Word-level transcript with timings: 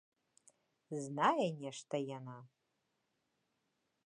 Знае 1.03 1.45
нешта 1.61 1.93
й 2.01 2.05
яна. 2.17 2.39